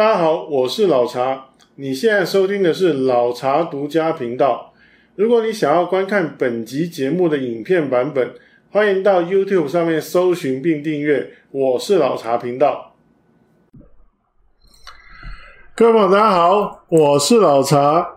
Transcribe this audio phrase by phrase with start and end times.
[0.00, 1.48] 大家好，我是老茶。
[1.74, 4.72] 你现在收听的是老茶独家频道。
[5.14, 8.32] 如果你想要观看本集节目的影片版本，
[8.70, 12.94] 欢迎到 YouTube 上面搜寻并订阅“我是老茶频道”。
[15.76, 18.12] 各位朋友，大家好，我是老茶。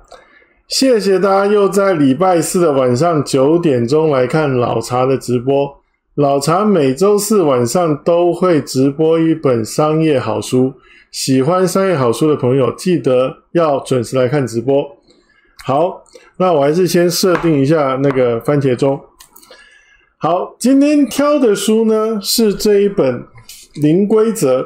[0.69, 5.83] 谢谢大家又在礼拜四的晚上九点钟来看老茶的直播。
[6.15, 10.75] 老茶每周四晚上都会直播一本商业好书。
[11.13, 14.83] 喜欢商业好书的朋友，记得要准时来看直播。
[15.63, 16.03] 好，
[16.37, 18.99] 那我还是先设定一下那个番茄钟。
[20.17, 23.19] 好，今天挑的书呢是这一本
[23.79, 24.61] 《零规则》，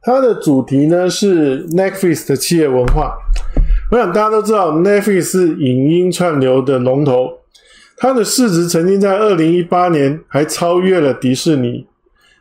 [0.00, 3.18] 它的主题呢是 Netflix 的企业文化。
[3.90, 7.28] 我想大家都知道，Netflix 是影音串流的龙头，
[7.98, 11.86] 它的市值曾经在二零一八年还超越了迪士尼。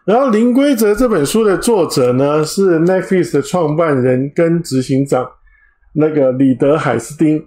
[0.10, 5.24] 然后，《零规则》这本书的作者呢，是 Netflix 的创办人跟执行长
[5.94, 7.46] 那个李德海斯汀。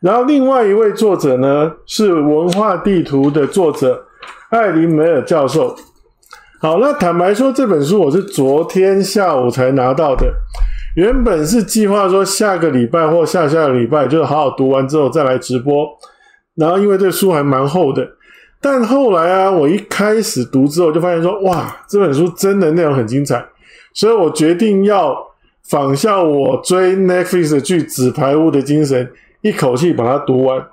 [0.00, 4.06] 然后，另外一位作者呢，是文化地图的作者
[4.50, 5.74] 艾琳梅尔教授。
[6.60, 10.32] 好，那坦白说，这本书我是昨天下午才拿到的，
[10.94, 15.84] 原本是计划说下个礼拜或下下个礼拜，就是好好读完之后再来直播。
[16.54, 18.08] 然后，因为这书还蛮厚的。
[18.64, 23.46] 但后来啊，我一开始读之后就发现说，哇，这本书真的内容很精彩，
[23.92, 25.14] 所以我决定要
[25.68, 29.12] 仿效我追 Netflix 的剧《纸牌屋》的精神，
[29.42, 30.66] 一口气把它读完。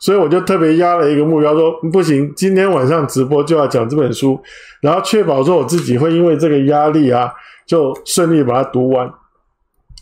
[0.00, 4.42] 所以我就特别压了一个目标说，说不行，今天晚上直播就要讲这本书，
[4.80, 7.32] 然后确保说我自己会因为这个压力啊，
[7.64, 9.08] 就顺利把它读完。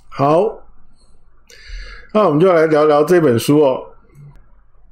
[0.09, 0.49] 好，
[2.15, 3.83] 那我们就来聊聊这本书哦。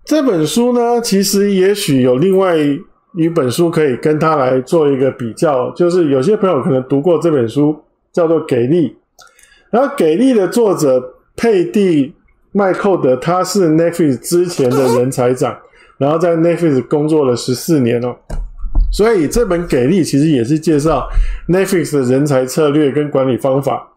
[0.04, 7.76] 这本书呢，其实也许有另外一本书可以跟它来做一个比较，就是有些朋友可能读过这本书，
[8.12, 8.88] 叫做《给力》。
[9.70, 12.12] 然后，《给力》的作者佩蒂
[12.52, 15.56] 麦寇德，他是 Netflix 之前的人才长，
[15.98, 18.14] 然后在 Netflix 工作了十四年哦。
[18.92, 21.08] 所以这本《给力》其实也是介绍
[21.48, 23.92] Netflix 的人才策略跟管理方法。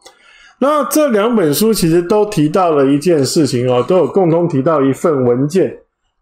[0.60, 5.78] 那这两本书其实都提到了一件事情哦，都有共同提到一份文件。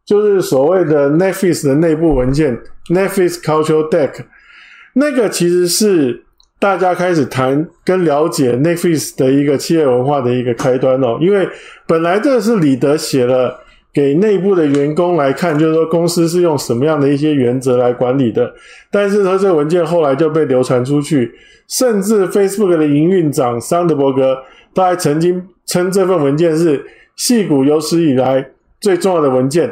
[0.05, 2.59] 就是所谓的 Netflix 的内部文件
[2.89, 4.25] ，Netflix Culture Deck，
[4.93, 6.23] 那个其实是
[6.59, 11.17] 大家开始谈跟了解 Netflix 的一个企业文化的一个开端哦。
[11.21, 11.47] 因为
[11.87, 13.59] 本来这是李德写了
[13.93, 18.53] 给内部的员工来看，就是说公司是用什么样的一些原则来管理的。
[18.91, 21.33] 但是他这文件后来就被流传出去，
[21.69, 24.37] 甚至 Facebook 的营运长桑德伯格
[24.73, 26.83] 都还曾经称这份文件是
[27.15, 28.45] 戏骨有史以来
[28.81, 29.71] 最重要的文件。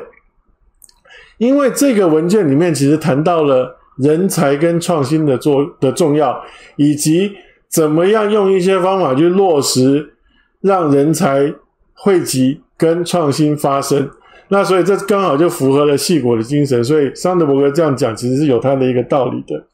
[1.41, 6.39] 因为这个文件里面其实谈到了人才跟创新的做的重要，
[6.75, 7.31] 以及
[7.67, 10.13] 怎么样用一些方法去落实，
[10.61, 11.51] 让人才
[11.95, 14.07] 汇集跟创新发生。
[14.49, 16.83] 那所以这刚好就符合了矽谷的精神。
[16.83, 19.65] 所以桑德伯格这样讲，其实是有他的一个道理的。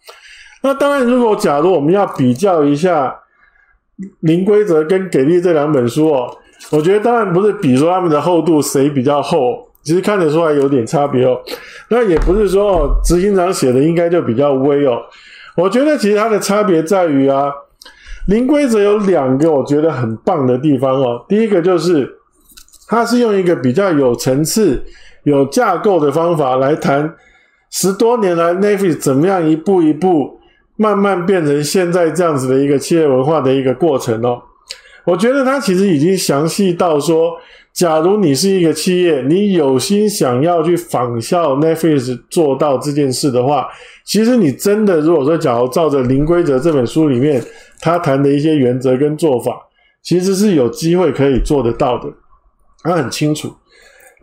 [0.64, 3.10] 那当然，如果假如我们要比较一下
[4.22, 6.34] 《零规则》跟《给力》这两本书哦，
[6.72, 9.67] 我觉得当然不是比说他们的厚度谁比较厚。
[9.88, 11.40] 其实看得出来有点差别哦，
[11.88, 15.00] 那也不是说哦，执行长写的应该就比较威哦。
[15.56, 17.50] 我觉得其实它的差别在于啊，
[18.28, 21.26] 零规则有两个我觉得很棒的地方哦。
[21.30, 22.18] 第一个就是
[22.90, 24.84] 它是用一个比较有层次、
[25.24, 27.16] 有架构的方法来谈
[27.72, 30.38] 十多年来 Netflix 怎么样一步一步
[30.76, 34.42] 慢慢变成现在这样子的一个企业文化的一个过程哦。
[35.06, 37.38] 我觉得它其实已经详细到说。
[37.78, 43.68] 假如你是一个企业，你有心想要去仿效 Netflix 做到这件事的话，
[44.04, 47.40] 其实你真的如果说，假如照着《零规则》这本书里面
[47.80, 49.56] 他谈的一些原则跟做法，
[50.02, 52.12] 其实是有机会可以做得到的，
[52.82, 53.54] 他很清楚。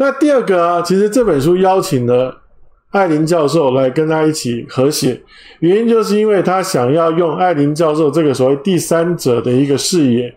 [0.01, 2.37] 那第二个啊，其实这本书邀请了
[2.91, 5.23] 艾琳教授来跟他一起合写，
[5.61, 10.35] 原因就是因为他想要用艾琳教授这个所谓第三者的一个视野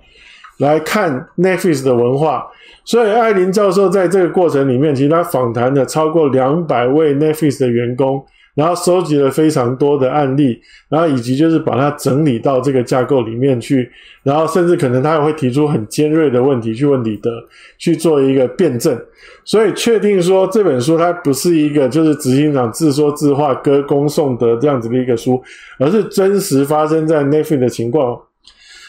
[0.59, 2.45] 来看 Netflix 的文化。
[2.88, 8.25] 所以，艾琳教授在这个过程里面，其实他访谈了超过两百位 Netflix 的员工，
[8.56, 10.57] 然后收集了非常多的案例，
[10.88, 13.92] 然后以及就是把它整理到这个架构里面去，
[14.24, 17.30] 然后甚至可能他还会提出很尖锐的问题去问李德，
[17.78, 18.98] 去做一个辩证。
[19.44, 25.44] 所以，确定说这本书它不是一个就是执行长自说自话、歌功颂德这样子的一个书，
[25.78, 28.18] 而是真实发生在 Netflix 的情况。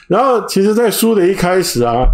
[0.06, 2.04] 然后，其实，在书的一开始啊。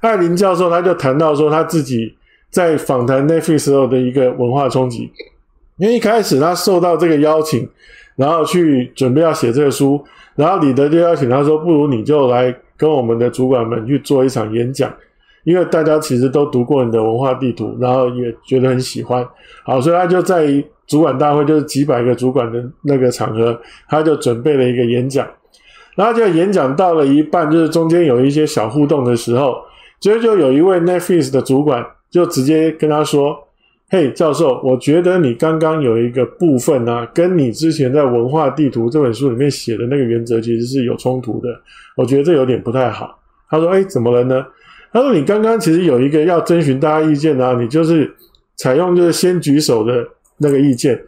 [0.00, 2.14] 艾琳教授他就谈到说，他自己
[2.50, 5.10] 在访谈 Netflix 时候的一个文化冲击。
[5.76, 7.68] 因为一开始他受到这个邀请，
[8.16, 10.04] 然后去准备要写这个书，
[10.34, 14.92] 然后李德就邀请他说：“不如你就来跟我们的主管们去做一场演讲，
[15.44, 19.24] 因为大家其实都读过你的文化地图，然后也觉得很喜欢。
[19.64, 20.46] 好，所以他就在
[20.86, 23.56] 主管大会，就是几百个主管的那个场合，
[23.88, 25.26] 他就准备了一个演讲。
[25.94, 29.56] 然后就演讲到了一半，就是中间有一些小互动的时候，
[30.00, 33.36] 结果就有一位 Netflix 的主管就直接跟他说
[33.90, 41.48] ：“嘿，教授，我觉得你刚刚有一个部分啊，跟你之前在《文化地图》这本书里面写的那个原则其实是有冲突的，
[41.96, 43.18] 我觉得这有点不太好。”
[43.50, 44.44] 他说：“哎，怎么了呢？”
[44.92, 48.10] 他说：“你刚刚其实有一个要征询大家意见啊，你就是
[48.56, 50.06] 采用就是先举手的
[50.38, 50.98] 那个意见。”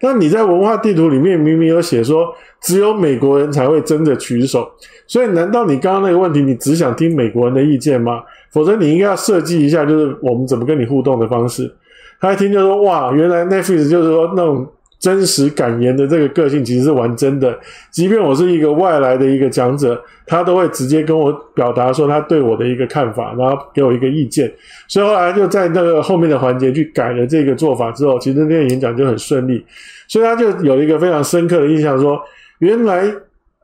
[0.00, 4.70] 那你在文化地图里面明明有写说，只有美国人才会真的举手，
[5.08, 8.22] 所以难道你刚刚那个问题，你只想听美国人的意见吗？
[8.50, 11.72] 否则你应该要设计一下，就是我们怎么跟你互动的方式。
[12.20, 14.66] 他一听就说，哇，原来 Netflix 就是说那种。
[15.00, 17.56] 真实感言的这个个性其实是玩真的，
[17.88, 19.96] 即便我是一个外来的一个讲者，
[20.26, 24.52] 他都会直接跟我表达说他对我的一个看法，然后给我一个意见。
[24.88, 29.64] 所以后来就在那个后面的环节去改了这个做法之后，其实那个演讲就很顺利。
[30.08, 32.20] 所以他就有一个非常深刻的印象，说
[32.58, 33.04] 原来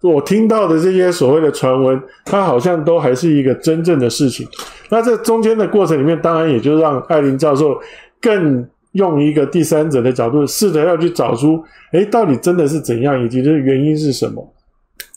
[0.05, 4.47] 我听到的这些所谓的传闻，它好像都还是一个真正的事情。
[4.91, 7.79] 那这中间的过程里面，当然也就让艾琳教授
[8.21, 8.67] 更。
[8.95, 11.61] 用一个第三者的角度，试着要去找出，
[11.91, 14.55] 诶，到底真的是怎样，以及这个原因是什么？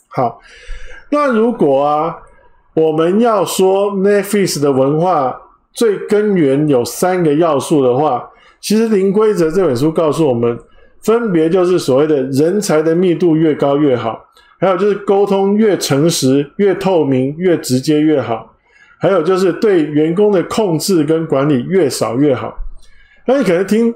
[0.08, 0.40] 好，
[1.12, 2.16] 那如果啊，
[2.74, 5.32] 我们要说 Netflix 的文化
[5.72, 8.28] 最根源有三个要素的话，
[8.60, 10.58] 其实《零规则》这本书告诉我们，
[11.02, 14.20] 分别就是所谓的人才的密度越高越好，
[14.58, 18.54] 还有就是沟通越诚实、越透明、越直接越好，
[18.98, 22.58] 还有就是对员工的控制跟管理越少越好。
[23.26, 23.94] 那你可能听，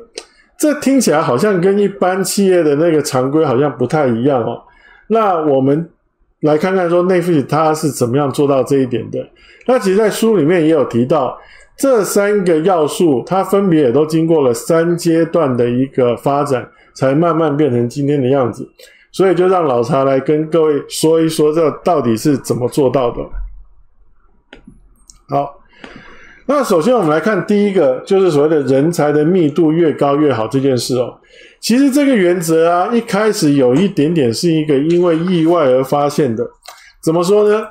[0.59, 4.63] 这听起来好像跟一般企业的那个常规好像不太一样哦。
[5.09, 5.89] 那我们
[6.43, 9.19] 来看看说 Netflix 它是怎么样做到这一点的。
[9.67, 11.39] 那其实，在书里面也有提到，
[11.77, 18.69] 这三个要素它分别也都经过了三阶段的一个发展，才慢慢变成今天的样子。
[19.13, 23.19] 所以就让老茶来跟各位说一说，这到底是怎么做到的。
[25.29, 25.59] 好。
[26.45, 31.21] 那首先我们来看第一个，就是所谓的人才的密度越高越好这件事哦。
[31.61, 36.45] 其实这个原则啊，一开始有一点点是一个因为意外而发现的。
[37.01, 37.65] 怎么说呢？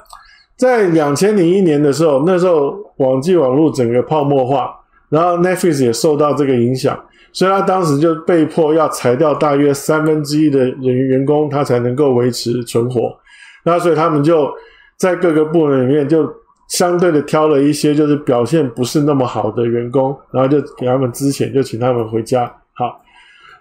[0.55, 4.73] 在两千零一年的时候，那时候网际网络整个泡沫化，
[5.09, 6.97] 然后 Netflix 也受到这个影响，
[7.33, 13.18] 所以他当时就被迫要裁掉大约三分之一的人员工，他才能够维持存活。
[13.63, 14.50] 那所以他们就
[14.98, 16.31] 在各个部门里面就。
[16.72, 22.50] 相对的挑了一些就是表现不是那么好的员工，然后就给他们资遣，就请他们回家。
[22.72, 23.04] 好，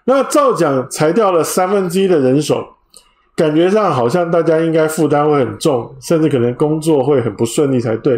[0.05, 2.65] 那照讲裁掉了三分之一的人手，
[3.35, 8.17] 感觉上好像大家应该负担会很重，甚至可能工作会很不顺利才对。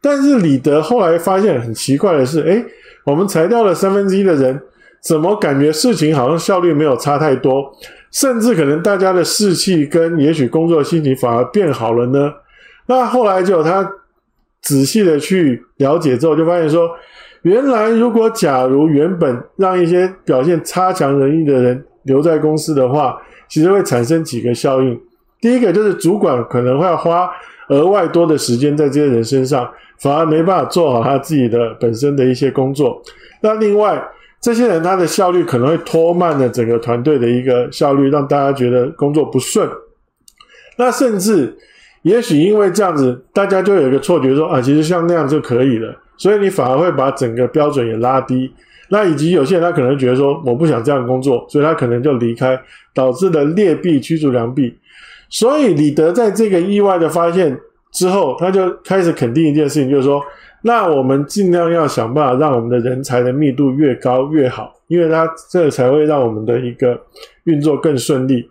[0.00, 2.64] 但是李德后来发现很奇怪的是，诶，
[3.02, 4.62] 我们裁掉了三分之一的人，
[5.02, 7.72] 怎么感觉事情好像效率没有差太多，
[8.10, 12.32] 甚至可能大家的士气跟也许工作心情反而变好了呢？
[12.86, 13.90] 那后来就他。
[14.60, 16.90] 仔细的去了解之后，就发现说，
[17.42, 23.16] 原来如果假如原本让一些表现差强人意的人留在公司的话，
[23.48, 25.00] 其实会产生几个效应。
[25.40, 27.30] 第一个就是主管可能会要花
[27.68, 29.70] 额外多的时间在这些人身上，
[30.00, 33.00] 反而没办法做好他自己的本身的一些工作。
[33.40, 34.02] 那另外，
[34.40, 39.68] 这些人他的效率可能会拖慢了整个团队的一个效率，让大家觉得工作不顺。
[40.76, 41.56] 那甚至。
[42.02, 48.50] 也许因为这样子，大家就有一个错觉说啊，其实像那样就可以了，所以你反而会把整个标准也拉低。
[48.88, 52.58] 那以及有些人他可能觉得说，我不想这样工作，所以他可能就离开，
[52.94, 54.72] 导致了劣币驱逐良币。
[55.28, 57.58] 所以李德在这个意外的发现
[57.92, 60.22] 之后，他就开始肯定一件事情，就是说，
[60.62, 67.00] 那我们尽量要想办法让我们的人才的密度越高越好，因为他这才会让我们的一个
[67.44, 68.48] 运作更顺利。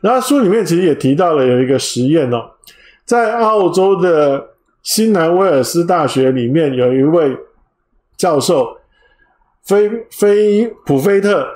[0.00, 2.50] 然后书里面其实也提到了有一个实验哦。
[3.04, 4.50] 在澳洲的
[4.82, 7.36] 新南威尔斯大学里面，有一位
[8.16, 8.76] 教授
[9.62, 11.48] 菲菲普菲特，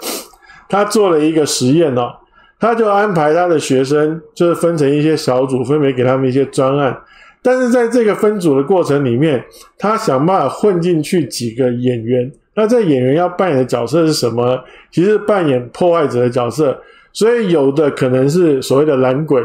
[0.68, 2.10] 他做了一个实验哦，
[2.58, 6.98] 他就安排他的学生就是分成一些小组，分别给他们一些专案，
[7.42, 9.44] 但是在这个分组的过程里面，
[9.78, 14.62] 他想办法混进去几个演员，那这演员要扮演的角色是什么？
[14.90, 16.80] 其实扮演破坏者的角色，
[17.12, 19.42] 所以有的可能是所谓的懒鬼。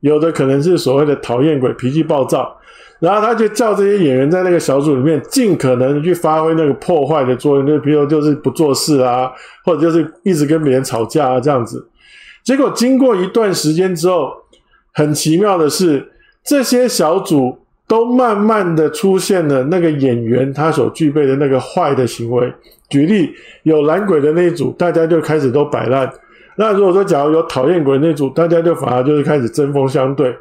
[0.00, 2.56] 有的可能是所谓的讨厌鬼，脾气暴躁，
[3.00, 9.30] 然后他就叫这些演员在那个小组里面尽可能去发挥那个破坏的作用，就比如就是不做事啊，
[9.62, 11.86] 或者就是一直跟别人吵架啊这样子。
[12.42, 14.32] 结果经过一段时间之后，
[14.94, 16.10] 很奇妙的是，
[16.50, 22.52] 这些小组都慢慢的出现了那个演员他所具备的那个坏的行为。
[22.88, 26.12] 举例，有懒鬼的那一组，大家就开始都摆烂。
[26.56, 30.34] 那如果说假如有讨厌鬼那组，大家就反而就是开始针锋相对。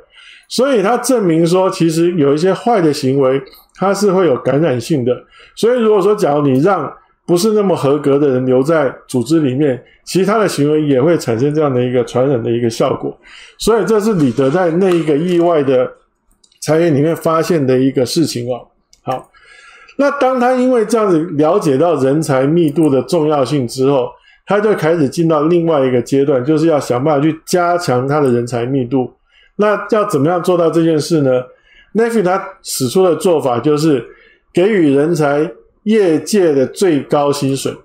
[0.48, 3.40] 所以他证明说，其实有一些坏的行为，
[3.76, 5.16] 它是会有感染性的。
[5.56, 6.92] 所以如果说假如你让
[7.28, 13.16] 不是那么合格的人留在组织里面，其他的行为也会产生这样的一个传染的一个效果。
[13.60, 15.88] 所以这是李德在那一个意外的
[16.60, 18.68] 裁员里面发现的一个事情哦。
[19.02, 19.32] 好，
[19.98, 24.10] 那当他因为这样子了解到人才密度的重要性之后，
[24.46, 29.14] 他就开始进到另外一个阶段，就是要想办法去加强他的人才密度。
[29.58, 31.32] 那要怎么样做到这件事呢
[31.94, 34.06] n e f i 他使出的做法就是
[34.54, 35.52] 给予人才
[35.84, 37.76] 业界的最高薪水。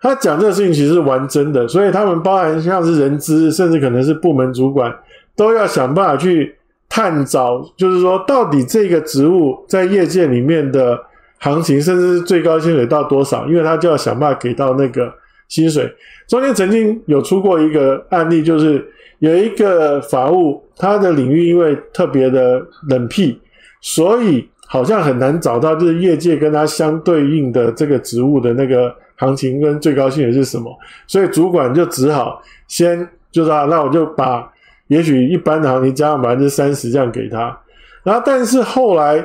[0.00, 4.92] 他讲这个事情其实是玩真的，所以他们包含像是人资，甚至可能是部门主管，
[5.36, 6.56] 都要想办法去
[6.92, 11.00] 探找，就是说到底这个职务在业界里面的
[11.38, 15.10] 行情，甚至是最高薪水到多少，因为他就要想办法给到那个
[15.48, 15.90] 薪水。
[16.28, 18.86] 中间曾经有出过一个案例，就是。
[19.22, 23.38] 有一个法务，他的领域因为特别的冷僻，
[23.80, 34.52] 所以好像很难找到就是业界跟他相对应的这个职务的那个行情跟最高薪水是什么，所以主管就只好先就说啊，那我就把
[34.88, 37.58] 也许一般的行情加上百分之三十这样给他，
[38.02, 39.24] 然后但是后来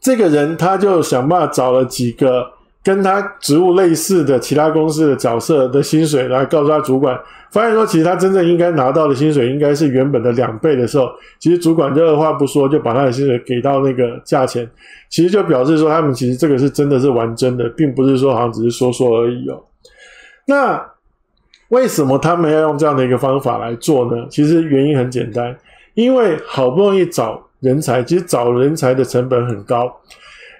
[0.00, 2.46] 这个人他就想办法找了几个
[2.84, 7.18] 跟他职务类似的其他公司的角色的薪水来告诉他主管。
[7.52, 14.68] 发现说，其实他真正应该拿到的薪水应该是原本的两倍的时候，其实主管就二话不说就把他的薪水给到那个价钱，
[15.08, 19.64] 其实就表示说他们其实这个是真的是玩真的，并不是说好像只是说说而已哦。
[20.46, 20.84] 那
[21.68, 24.26] 为什么他们要用这样的一个方法来做呢？
[24.30, 25.56] 其实原因很简单，
[25.94, 29.92] 因为好不容易找人才，其实找人才的成本很高，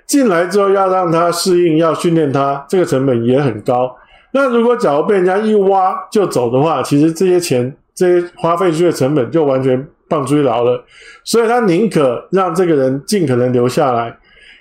[0.07, 3.97] 进来之后要让他适应，要训练他，这个成本也很高。
[4.33, 10.85] 那如果假如被人家一挖就走的话，其实这些钱、这些花费出去的成本就完全棒追牢了。
[11.25, 14.15] 所以他宁可让这个人尽可能留下来，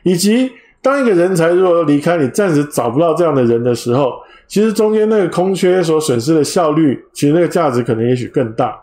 [0.03, 4.13] 以及当一个人才如果离开，你暂时找不到这样的人的时候，
[4.47, 8.79] 其实中间那个空缺所损失的效率，其实那个价值可能也许更大。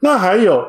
[0.00, 0.64] 那还有，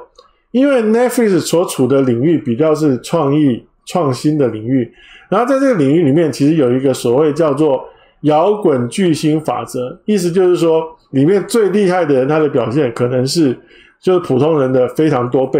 [0.52, 4.92] 因为 Netflix 所处的领域比较是创意创新的领域，
[5.30, 7.90] 然后在这个领域里面，其实有一个所谓叫做。
[8.24, 13.54] 摇滚巨星法则，意思就是说，里面最厉害的人，他的表现可能是
[14.02, 15.60] 就是普通人的非常多倍。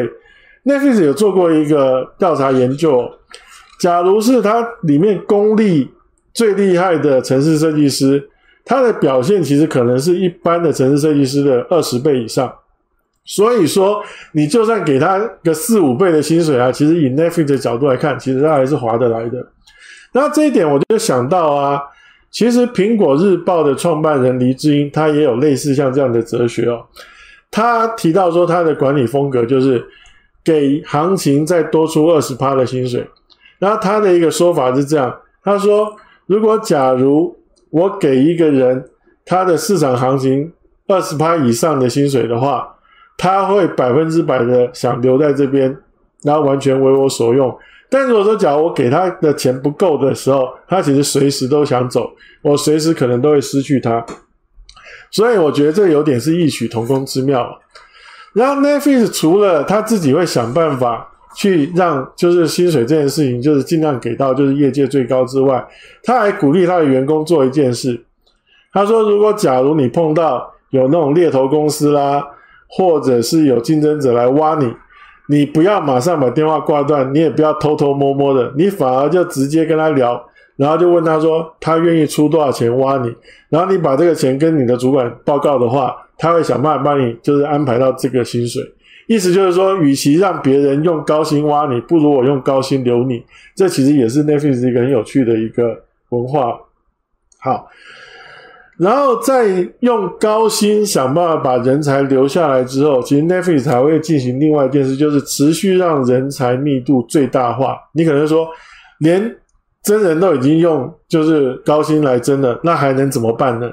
[0.64, 3.04] Netflix 有做过一个调查研究，
[3.82, 5.92] 假如是他里面功力
[6.34, 8.30] 最厉害的城市设计师，
[8.66, 12.54] 他的表现其实可能是一般的城市设计师的二十倍以上。
[13.26, 14.04] 所以说，
[14.34, 19.48] 你就算给他个四五倍的薪水啊，其实以 Netflix 的角度来看，其实他还是划得来的。
[20.12, 21.82] 那这一点我就想到啊。
[22.36, 26.84] 其实，苹果日报的创办人黎智英，他也有类似像这样的哲学哦。
[27.52, 29.86] 他提到说，他的管理风格就是
[30.44, 33.08] 给行情再多出二十趴的薪水。
[33.60, 37.38] 然后他的一个说法是这样：他说，如果假如
[37.74, 38.86] 我给一个人
[39.26, 40.54] 他的市场行情
[40.88, 42.68] 二十趴以上的薪水的话，
[43.18, 45.76] 他会百分之百的想留在这边，
[46.22, 47.58] 然后完全为我所用。
[47.90, 52.12] 但如果说，假如我给他的钱不够的时候，他其实随时都想走，
[52.44, 54.06] 我随时可能都会失去他，
[55.10, 57.60] 所以我觉得这有点是异曲同工之妙。
[58.34, 65.66] 然后 Netflix 除了他自己会想办法去让就是薪水这件事情就是尽量给到就是业界最高之外，
[66.04, 68.04] 他还鼓励他的员工做一件事，
[68.72, 72.26] 他说：如果假如你碰到有那种猎头公司啦，
[72.68, 74.74] 或者是有竞争者来挖你。
[75.30, 80.22] 你不要马上把电话挂断，你也不要偷偷摸摸的，你反而就直接跟他聊，
[80.58, 83.10] 然后就问他说他愿意出多少钱挖你，
[83.48, 88.62] 然后你把这个钱跟你的主管报告的话，他会想办法帮你就是安排到这个薪水。
[89.08, 93.24] 意思就是说，与其让别人用高薪挖你，不如我用高薪留你。
[93.56, 96.58] 这其实也是 Netflix 一个很有趣的一个文化。
[97.40, 97.68] 好。
[98.80, 107.78] 然后再用高薪想办法把人才留下来之后，其实 Netflix 才会进行另外一件事，就是持续让人才密度最大化。
[107.94, 108.48] 你可能说，
[109.00, 109.38] 连
[109.84, 113.72] 真人都已经用就是高薪来征了，那还能怎么办呢？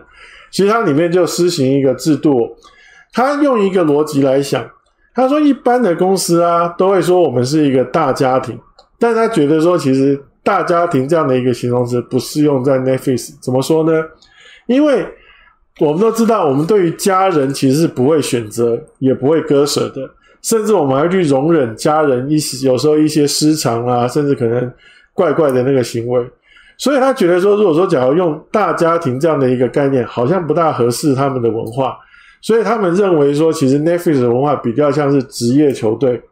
[0.51, 2.55] 其实它里面就施行一个制度，
[3.15, 4.69] 它用一个逻辑来想，
[5.15, 8.59] 他说一般的公司啊都会说我们是一个大家庭，
[8.99, 13.93] 但他觉得说其实大家庭这样的一个形容词不适用在 Netflix，怎么说呢？
[14.67, 15.07] 因为
[15.81, 20.09] 我们都知道，我们对于家人其实是不会选择，也不会割舍的。
[20.43, 24.73] 甚至我们还去容忍家人一些有时候一些失常啊，甚至可能
[25.13, 26.31] 怪怪的那个行为。
[26.79, 31.99] 所以他觉得说，如果说假如用大家庭这样的一个概念，好像不大合适他们的文化，
[32.41, 36.23] 所以他们认为说，其实 Netflix 的文化比较像是职业球队。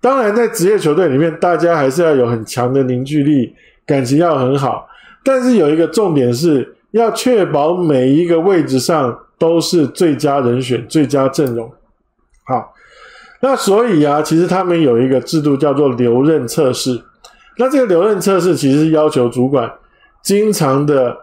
[0.00, 3.52] 当然，在职业球队里面，大家还是要有很强的凝聚力，
[3.86, 4.88] 感情要很好。
[5.24, 11.70] 但是有一个重点是要确保每一个位置上都是最佳人选、最佳阵容。
[12.44, 12.72] 好，
[13.40, 17.02] 那所以啊，其实他们有一个制度叫做留任测试。
[17.56, 19.68] 那这个留任测试其实是要求主管
[20.22, 21.16] 经常的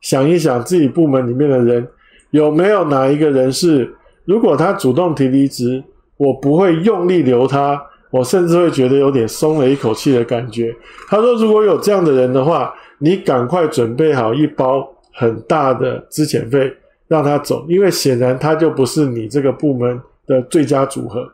[0.00, 1.86] 想一想自己部门里面的人
[2.34, 5.80] 有没有哪一个人是，如果他主动提离职，
[6.16, 10.74] 我不会用力留他，我甚至会觉得有点松了一口气的感觉。
[11.08, 16.76] 他说，如果有这样的人的话，你赶快准备好一包很大的资遣费
[17.06, 21.32] 让他走，因为显然他就不是你这个部门的最佳组合。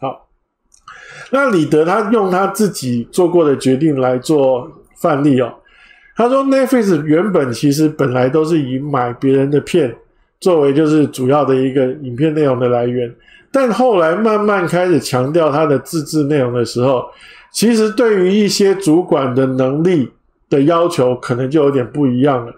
[0.00, 0.28] 好
[1.30, 4.68] 那李德他用他自己做过的决定来做
[5.00, 5.54] 范例哦。
[6.16, 9.94] 他说，Netflix 原本其实本来都是以买别人的片
[10.42, 13.10] 作为就是主要的一个影片内容的来源，
[13.52, 17.06] 但后来慢慢开始强调他的自制内容的时候，
[17.52, 20.10] 其实对于一些主管的能力
[20.50, 22.52] 的要求可能就有点不一样了。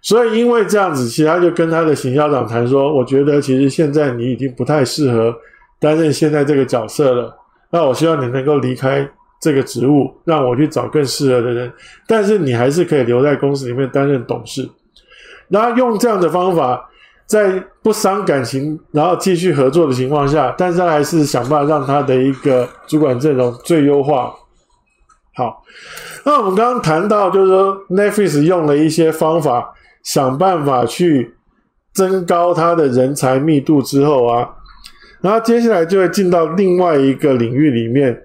[0.00, 5.34] 所以因为这样子，其实他就跟他的行销长谈说，我觉得其实现在你已经不太适合
[5.80, 7.36] 担任现在这个角色了。
[7.70, 9.08] 那我希望你能够离开
[9.40, 11.72] 这个职务，让我去找更适合的人。
[12.06, 14.68] 但是你还是可以留在公司里面担任董事。
[15.48, 16.88] 然后用这样的方法，
[17.26, 24.34] 在不伤感情，然后继续合作的情况下，但是他还是想办法让他的一个主管阵容最优化。
[25.34, 25.64] 好，
[26.24, 31.34] 那我们刚刚谈到，就是说 Netflix 用了一些方法，想办法去
[31.92, 34.48] 增高他的人才密度之后啊。
[35.20, 38.22] 然后接下来就会进到另外一个领域里面，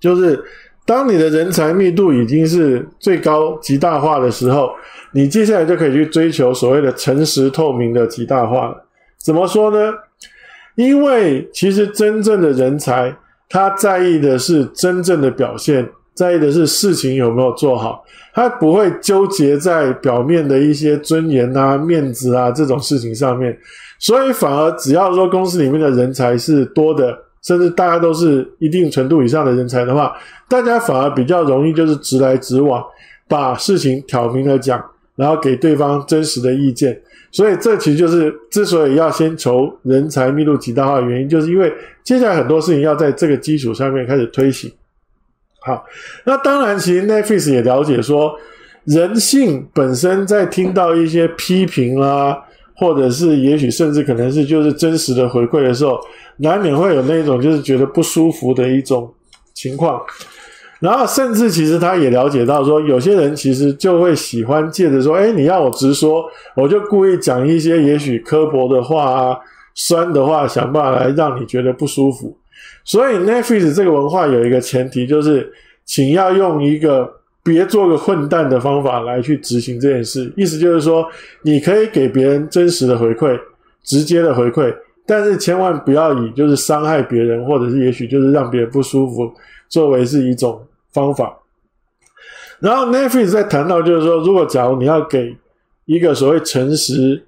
[0.00, 0.42] 就是
[0.90, 4.72] 当你的人才密度已经是最高极大化的时候，
[5.12, 8.84] 你接下来就可以去追求所谓的诚实透明的极大化了。
[9.16, 9.92] 怎么说呢？
[10.74, 13.16] 因为其实真正的人才，
[13.48, 23.56] 他在意的是真正的表现，在意的是事情有没有做好，他不会纠结在表面的一些尊严啊、面子啊这种事情上面。
[24.00, 30.12] 所以反而只要说公司里面的人才是多的，甚至大家都是一定程度以上的人才的话，
[30.48, 32.84] 大家反而比较容易就是直来直往，
[33.26, 34.84] 把事情挑明了讲，
[35.16, 37.00] 然后给对方真实的意见。
[37.32, 41.72] 所以这其实就是之所以要先求人才密度极大化的原因，就是因为
[42.02, 44.70] 接下来很多事情要在这个基础上面开始推行。
[45.60, 45.84] 好，
[46.24, 48.34] 那当然，其实 Netflix 也了解说，
[48.84, 52.44] 人性本身在听到一些批评啦。
[52.80, 56.00] 或者是也许甚至可能是就是真实的回馈的时候，
[56.38, 59.12] 难免会有那种就是觉得不舒服的一种
[59.52, 60.00] 情况。
[60.78, 66.24] 然后甚至其实他也了解到说，有些人其实就会喜欢借着说，诶，你要我直说，
[66.56, 69.36] 我就故意讲一些也许刻薄的话啊、
[69.74, 72.34] 酸的话，想办法来让你觉得不舒服。
[72.82, 75.52] 所以 Netflix 这个文化有一个前提，就是
[75.84, 77.19] 请要用一个。
[77.42, 81.08] 别做个混蛋的方法来去执行这件事，意思就是说，
[81.42, 83.40] 你可以给别人真实的回馈、
[83.82, 84.74] 直接的回馈，
[85.06, 89.32] 但是千万不要以就是伤害别人，或者是也许就是让别人不舒服
[89.70, 91.34] 作为是一种方法。
[92.58, 95.34] 然后 n e t f i 在谈到就是说，如果假如你要给
[95.86, 97.24] 一个所谓诚实，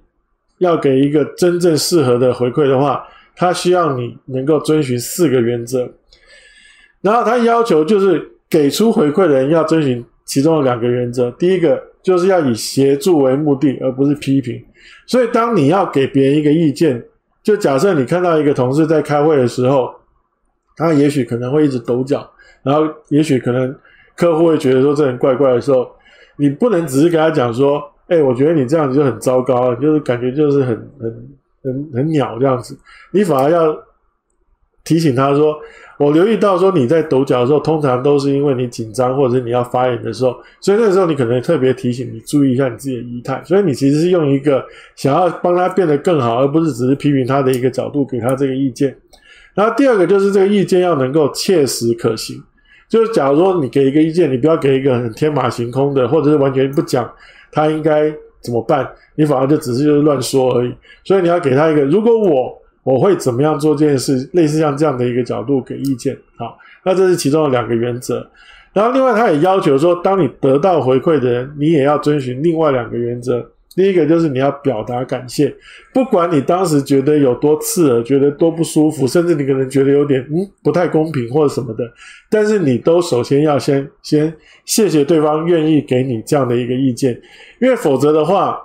[0.59, 3.03] 要给一个真正适合的回馈的话，
[3.35, 5.91] 他需要你能够遵循四个原则，
[7.01, 8.29] 然后他要求就是。
[8.53, 14.63] 给出回馈的人要遵循其中的两个原则，第一个就是要以协助为目的，而不是批评。
[15.07, 17.03] 所以，当你要给别人一个意见，
[17.41, 19.91] 就假设你看到一个同事在开会的时候，
[20.77, 22.29] 他也许可能会一直抖脚，
[22.61, 23.75] 然后也许可能
[24.15, 25.89] 客户会觉得说这人怪怪的时候，
[26.37, 31.11] 你不能只是跟他讲说：“哎，我觉得你这样子就很糟糕，就是感觉就是很很
[31.63, 32.77] 很很鸟这样子。”
[33.11, 33.75] 你反而要
[34.83, 35.57] 提醒他说。
[35.97, 43.39] 我留意到说你在抖脚的时候，通常都是因为你紧张，或者是你要发言的时候，所以那时候你可能特别提醒你注意一下你自己的仪态。
[43.45, 48.95] 所以你其实是用一个想要帮他变得更好，而不是只是批评他的一个角度给他这个意见。
[49.53, 52.41] 然后第二个就是这个意见要能够切实可行。
[52.89, 57.07] 就是假如说你给一个意见，你不要给一个很天马行空的，或者是完全不讲
[57.51, 60.73] 他应该怎么办，你反而就只是就是乱说而已。
[61.03, 62.62] 所以你要给他一个，如果我。
[62.83, 64.29] 我会怎么样做这件事？
[64.33, 68.29] 类似像这样的一个角度给意见，好，那这是其中的两个原则。
[68.73, 73.49] 然后另外他也要求说，当你得到回馈的人，你也要遵循另外两个原则。
[73.75, 75.51] 第一个就是你要表达感谢，
[75.91, 81.83] 不管你当时觉得有多刺耳，觉得多不舒服，甚至你可能觉得有点嗯不太公平或者什么的，
[82.29, 84.31] 但是你都首先要先先
[84.65, 87.19] 谢谢对方愿意给你这样的一个意见，
[87.59, 88.59] 因为否则的话，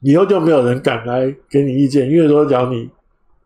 [0.00, 2.90] 以后就没有人敢来给你意见，因为说假如你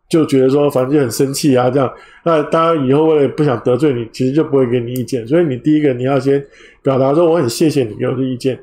[0.09, 1.91] 就觉得说反正就很生气啊这样，
[2.23, 6.41] 那大家以后为了不想得罪你，其实就不会给你意见，所以你第一个你要先
[6.81, 8.57] 表达说我很谢谢你给我的意见。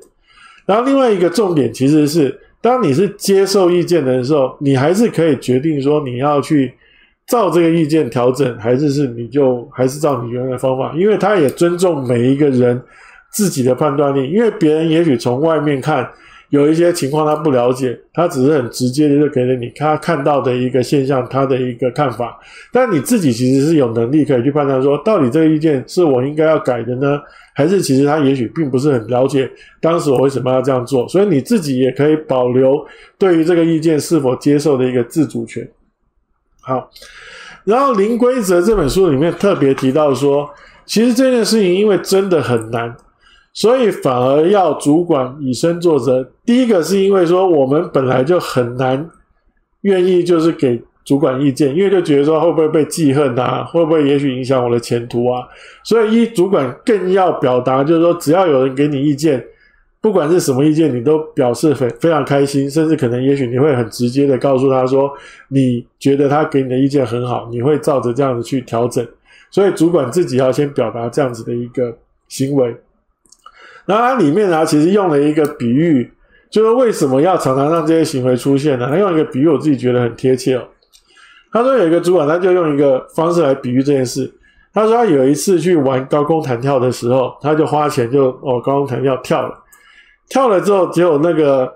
[0.65, 6.73] 然后另外一个重点其实是，当你是接受意见的时候，你还是可以决定说你要去
[7.27, 12.81] 照这个意见调整，还是是你就还是照你原来的方法，因为他也尊重每一个人
[13.33, 16.09] 自己的判断力，因为别人也许从外面看。
[16.55, 22.39] 有一些情况他不了解，他只是很直接的就给了你他看到的一个现象，他的一个看法。
[22.73, 27.21] 但你自己其实是有能力可以去判断说，到底这个意见是我应该要改的呢，
[27.57, 31.09] 还是其实他也许并不是很了解当时我为什么要这样做。
[31.09, 32.87] 所以你自己也可以保留
[33.19, 35.69] 对于这个意见是否接受的一个自主权。
[36.61, 36.89] 好，
[37.65, 40.49] 然后《零规则》这本书里面特别提到说，
[40.87, 42.95] 其实这件事情因为真的很难。
[43.55, 46.23] 所以反而要主管以身作则。
[46.45, 49.09] 第一个是因为说我们本来就很难
[49.83, 55.47] 愿意就是给主管意见，因为就觉得说会不会被记恨啊，会不会也许影响我的前途啊。
[55.85, 59.45] 所以一主管更要表达，就是说只要有人给你意见，
[60.01, 65.13] 不管是什么意见，你都表示非非常开心，甚至可能也许你会很直接的告诉他说，
[65.49, 69.07] 你觉得他给你的意见很好，你会照着这样子去调整。
[69.51, 71.97] 所以主管自己要先表达这样子的一个
[72.29, 72.75] 行为。
[73.87, 76.11] 然后它里面呢，其实用了一个比喻，
[76.51, 78.89] 就是为什么要常常让这些行为出现呢？
[78.89, 80.65] 他用一个比喻，我自己觉得很贴切哦。
[81.53, 84.33] 他说有一个主管，他就用一个方式来比喻这件事。
[84.73, 89.55] 他说他有一次去玩高空弹跳的时候，他就花钱就哦高空弹跳跳了，
[90.29, 91.73] 跳了之后，结果那个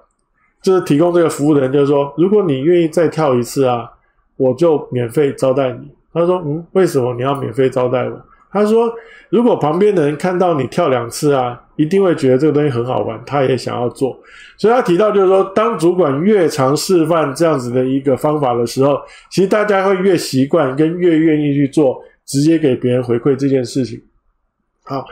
[0.60, 3.88] 就是提供这个服务的人就说，如果你愿意再跳一次啊，
[4.36, 5.88] 我就免费招待你。
[6.12, 8.20] 他说嗯，为什么你要免费招待我？
[8.50, 8.92] 他说
[9.28, 11.60] 如果旁边的人看到你跳两次啊。
[11.78, 14.18] 一定会觉得这个东西很好玩，他也想要做。
[14.56, 18.98] 所以他提到就是说，当主管越常示范这样子的一个方法的时候，
[19.30, 24.02] 其实大家会越习惯，跟越愿意去做，直接给别人回馈这件事情。
[24.82, 25.04] 好，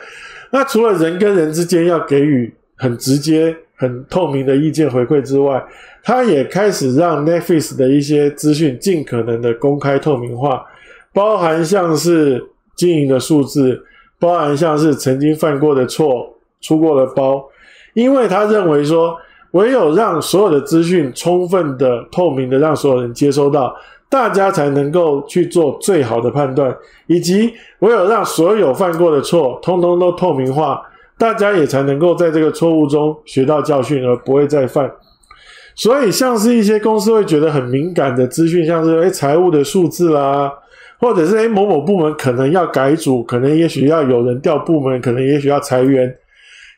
[0.51, 5.65] 那除了人跟人之间要给予很直接、很透明的意见回馈之外，
[6.03, 10.67] 他也开始让 Netflix 的一些资讯尽可能的公开透明化，
[11.13, 12.45] 包含像是
[12.77, 13.83] 经营的数字，
[14.21, 16.33] 包含像是曾经犯过的错。
[16.63, 17.45] 出过的包，
[17.93, 19.15] 因为他认为说，
[19.53, 23.73] 唯有让所有的资讯充分的、透明的，让所有人接收到，
[24.09, 26.75] 大家才能够去做最好的判断，
[27.07, 30.83] 以及唯有让所有犯过的错通通都透明化，
[31.19, 34.91] 大家也才能够在这个错误中学到教训，而不会再犯。
[35.77, 40.51] 所以，像是一些公司会觉得很敏感的资讯，像是诶财务的数字啦，
[40.99, 46.17] 或者是诶某某部门可能要改组，可能也许要有人调部门，可能也许要裁员。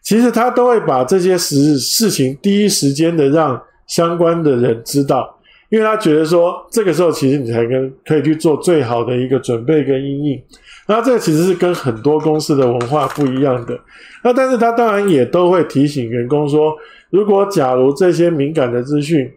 [0.02, 10.42] 其实他都会把这些事事情第一时间的让相关的人知道，因为他觉得说这个时候其实你才跟可以去做最好的一个准备跟应应。
[10.86, 13.78] 那这其实是跟很多公司的文化不一样的。
[14.24, 16.74] 那但是他当然也都会提醒员工说，
[17.10, 19.30] 如果假如这些敏感的资讯，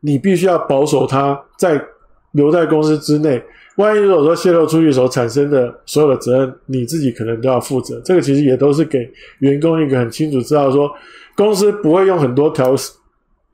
[0.00, 1.82] 你必须要保守它，在
[2.32, 3.42] 留在公司之内。
[3.76, 8.00] 万一如果说泄露出去所产生的所有的责任，你自己可能都要负责。
[8.04, 10.90] 这个其实也都是给员工一个很清楚知道说，
[11.36, 12.74] 公司不会用很多条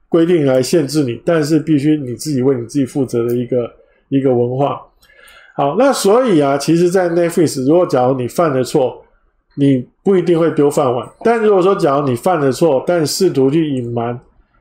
[0.08, 3.70] 规定来限制你，但是必须你自己为你自己负责的一个
[4.08, 4.80] 一个文化。
[5.56, 9.04] 好，那所以啊，其实，在 Netflix，如果假如你犯了错，
[9.56, 14.18] 你不一定会丢饭碗；但如果说假如你犯了错，但试图去隐瞒、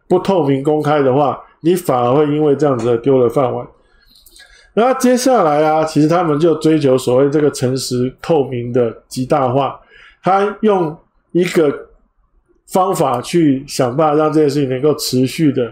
[0.10, 3.66] 不透明公开的话，你反而会因为这样子而丢了饭碗。
[4.76, 9.80] 那接下来啊，其实他们就追求所谓这个诚实透明的极大化，
[10.24, 10.98] 他用
[11.32, 11.90] 一个
[12.68, 15.72] 方法去想办法让这件事情能够持续的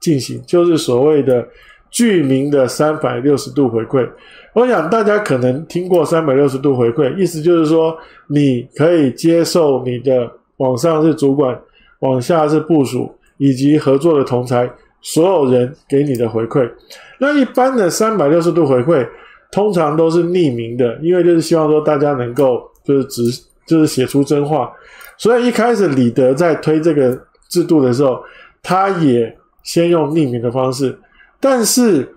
[0.00, 1.48] 进行，就是所谓的
[1.90, 4.06] 具名的三百六十度回馈。
[4.52, 11.58] 我想大家可能听过三百六十度回馈，意思就是说你可以接受你的往上是主管，
[12.00, 14.70] 往下是部署以及合作的同侪。
[15.02, 16.70] 所有人给你的回馈，
[17.18, 19.06] 那一般的三百六十度回馈
[19.50, 23.22] 通常都是匿名的，因为就是希望说大家能够就是只
[23.66, 24.72] 就是写出真话。
[25.18, 28.22] 所以一开始李德在推这个制度的时候，
[28.62, 30.96] 他也先用匿名的方式。
[31.38, 32.08] 但是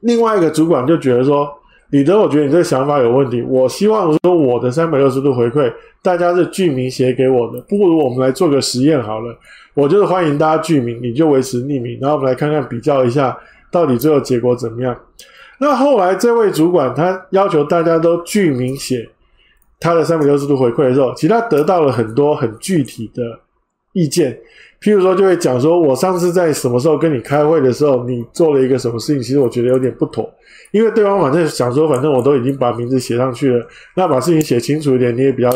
[0.00, 1.48] 另外一个主管就觉得说，
[1.90, 3.40] 李德，我觉得你这个想法有问题。
[3.42, 9.36] 我希望说我的三百六十度回馈，大家是具名写给我的，不如我们来做个实验好了。
[9.74, 13.36] 我就是欢迎大家具名，你就维持匿名，然后我们来看看比较一下，
[13.70, 14.96] 到底最后结果怎么样。
[15.58, 19.08] 那后来这位主管他要求大家都具名写
[19.78, 23.22] 他的三百六十度回馈的时候，其实他得到了很多很具体的
[23.92, 24.36] 意见。
[24.84, 30.30] 譬如说，就会讲说，我上次在什么时候跟你开会的时候，你做了一个什么事情，其实我觉得有点不妥，
[30.72, 33.66] 因为对方反正想说，反正我都已经把名字写上去了，
[33.96, 35.48] 那把事情写清楚一点，你也比较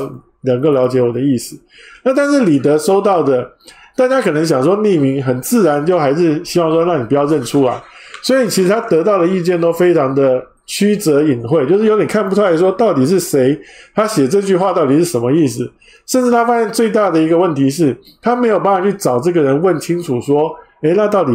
[0.45, 1.61] 能够了解我的意思。
[2.05, 3.47] 那但是李德收到的，
[3.95, 7.79] 大家可能想说匿名很自然，就还是希望说让你不要认出来，
[8.23, 13.59] 所以其实他得到的意见都非常的 曲折隐晦，就是有点看不出来说到底是谁，
[13.95, 15.69] 他写这句话到底是什么意思。
[16.07, 21.33] 甚至他发现最大的一个问题是，他没有办法去找这个人问清楚，说：“诶，那到底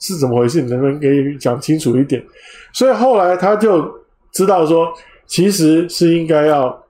[0.00, 0.60] 是怎么回事？
[0.62, 2.22] 能不能给讲清楚一点？”
[2.74, 3.88] 所以后来他就
[4.32, 4.92] 知道说，
[5.26, 6.83] 其实是应该要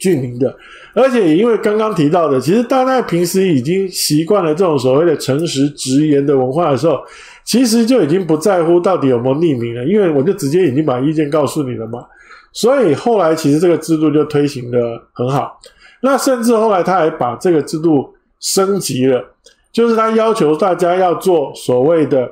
[0.00, 0.52] 具名的，
[0.94, 6.98] 而且也因为刚刚提到的，其实大家平时已经习惯了这种所谓的诚实直言的文化的时候，
[7.44, 12.04] 其实就已经不在乎到底有没有匿名了，因为我就直接已经把意见告诉你了嘛。
[12.52, 14.78] 所以后来其实这个制度就推行的
[15.12, 15.60] 很好。
[16.02, 19.22] 那甚至后来他还把这个制度升级了，
[19.70, 22.26] 就是他要求大家要做所谓的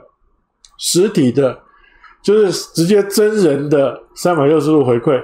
[0.79, 1.59] 实体的，
[2.23, 5.23] 就是直接真人的三百六十度回馈，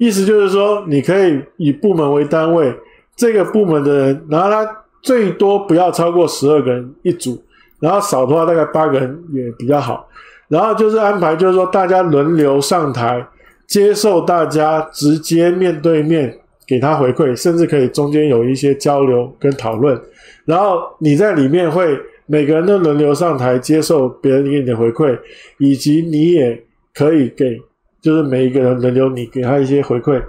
[0.00, 2.74] 意思就是说，你可以以部门为单位，
[3.14, 7.40] 这个部门的人，然后他最多不要超过十二个人一组，
[7.78, 10.08] 然后少的话大概八个人也比较好，
[10.48, 13.24] 然后就是安排，就是说大家轮流上台，
[13.66, 16.36] 接受大家直接面对面。
[16.70, 20.00] 给他回馈，甚至可以中间有一些交流跟讨论，
[20.44, 25.18] 然后你在里面会每个人都轮流上台接受别人给你的回馈，
[25.58, 26.62] 以及你也
[26.94, 27.60] 可以给，
[28.00, 30.22] 就是每一个人轮流你给他一些回馈，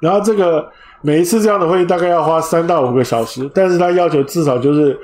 [0.00, 0.68] 然后这个
[1.02, 4.98] 每一次这样的会议大概要花三到五个小时，但是他要求至少就是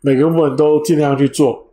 [0.00, 1.66] 每个部门都尽量去做，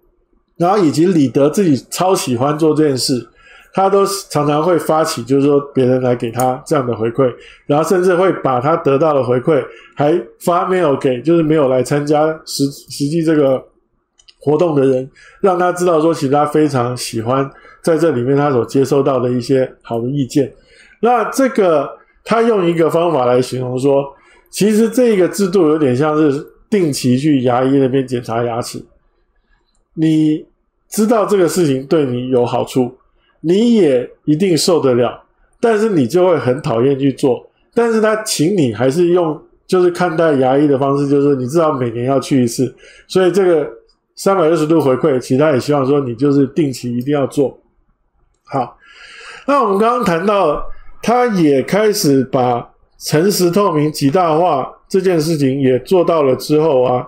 [0.57, 3.27] 然后以及李德自己超喜欢做这件事。
[3.73, 7.33] 他都常常会发起，就是说别人来给他这样的回馈，
[7.65, 9.63] 然后甚至会把他得到的回馈
[9.95, 13.63] 还发 mail 给，就是没有来参加实实际这个
[14.41, 17.49] 活动的人，让他知道说，其实他非常喜欢
[17.81, 20.51] 在这里面他所接收到的一些好的意见。
[20.99, 21.89] 那这个
[22.25, 24.03] 他用一个方法来形容说，
[24.49, 28.83] 其实这个制度有点像是定期去牙医那边检查牙齿，
[29.93, 30.45] 你
[30.89, 32.97] 知道这个事情对你有好处。
[33.43, 35.19] 你也一定受得了，
[35.59, 37.43] 但是你就会很讨厌去做。
[37.73, 42.71] 但是他请你还是用就是看待牙医的方式，就是你至少每年要去一次。
[43.07, 43.67] 所以这个
[44.23, 47.59] 三百六十度回馈，其他也希望说你就是定期一定要做。
[48.43, 48.77] 好，
[49.47, 50.63] 那我们刚刚谈到，
[51.01, 57.03] 他也开始把诚实透明极大化这件事情也做到了之后啊，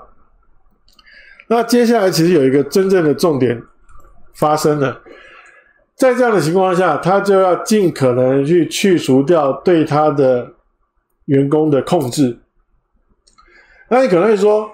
[1.49, 3.61] 那接下来其实有一个真正的重点
[4.33, 4.99] 发生了。
[5.95, 10.51] 在这样的情况下，他就要尽可能去去除掉对他的
[11.25, 12.39] 员工的控制。
[13.89, 14.67] 那你可能会说：“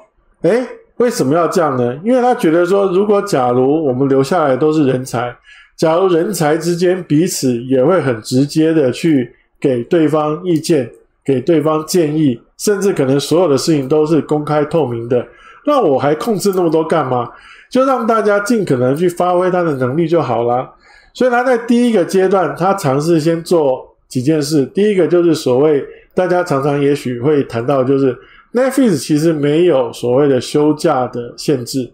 [0.43, 0.65] 诶，
[0.99, 5.35] 为什么要这样呢？”因为他觉得说，如果假如我们留下来都是人才，
[5.75, 10.89] 假如人才之间彼此也会很直接的去给对方意见、
[11.25, 15.25] 给对方建议，甚至可能所有的事情都是公开透明的，
[15.65, 17.29] 那我还控制那么多干嘛？
[17.69, 20.67] 就让大家尽可能去发挥他的能力就好了。
[21.13, 24.65] 所以他在第一个阶段，他尝试先做几件事。
[24.65, 25.85] 第一个就是所谓
[26.15, 28.17] 大家常常也许会谈到，就是
[28.53, 31.91] Netflix 其实没有所谓的休假的限制，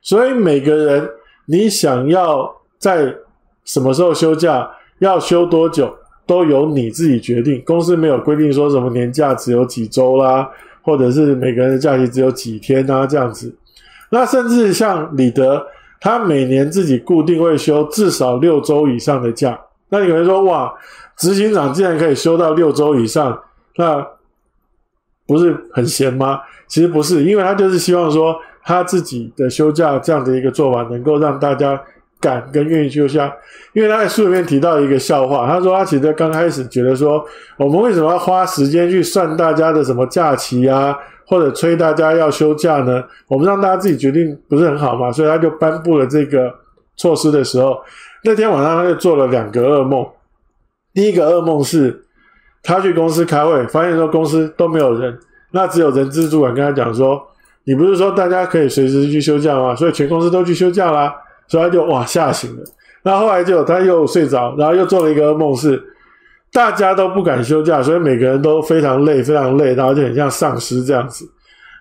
[0.00, 1.08] 所以每个人
[1.46, 3.14] 你想要在
[3.64, 5.94] 什么时候休假，要休多久，
[6.26, 7.62] 都由你自己决定。
[7.64, 10.50] 公司没有规定说什么年假只有几周啦，
[10.82, 13.54] 或者是每个人的假期只有几天啊这样子。
[14.10, 15.66] 那甚至像李德。
[16.04, 19.56] 他每年自己固定会休至少六周以上的假，
[19.88, 20.74] 那你可能说哇，
[21.16, 23.40] 执行长竟然可以休到六周以上，
[23.76, 24.04] 那
[25.32, 26.38] 不是很闲吗？
[26.68, 31.80] 其实不是，因为他就是希望说他自己的休假这样的一个做法，能够让大家
[32.20, 33.32] 敢跟愿意休假。
[33.72, 37.24] 因为他在书里面提到一个笑话，他说他其实刚开始觉得说，
[37.56, 40.94] 我们为什么要花时间去算大家的什么假期啊？
[41.26, 43.02] 或者催大家要休假呢？
[43.26, 45.10] 我们让大家自己决定不是很好嘛？
[45.10, 46.52] 所以他就颁布了这个
[46.96, 47.78] 措施的时候，
[48.24, 50.06] 那天晚上他就做了两个噩梦。
[50.92, 52.04] 第一个噩梦是，
[52.62, 55.18] 他去公司开会，发现说公司都没有人，
[55.50, 57.20] 那只有人资主管跟他讲说
[57.64, 61.12] ：“你不是说大家可以随时去休假吗？”所以全公司都去休假啦，
[61.48, 62.62] 所以他就哇吓醒了。
[63.02, 65.82] 那后来就他又睡着，然后又做了一个噩梦是，
[66.52, 71.28] 大家都不敢休假，所以每个人都非常累，非常累，然后就很像丧尸这样子。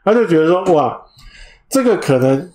[0.04, 1.00] 他就觉得说，哇，
[1.70, 2.50] 这个可能